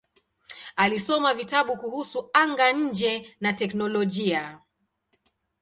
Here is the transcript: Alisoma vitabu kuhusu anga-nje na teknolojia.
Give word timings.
Alisoma 0.75 1.33
vitabu 1.33 1.77
kuhusu 1.81 2.19
anga-nje 2.41 3.13
na 3.41 3.49
teknolojia. 3.59 4.43